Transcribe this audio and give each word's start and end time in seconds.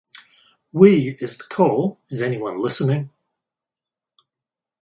"We" 0.71 1.11
is 1.19 1.37
the 1.37 1.43
call, 1.43 1.99
is 2.09 2.23
anyone 2.23 2.57
listening? 2.59 3.11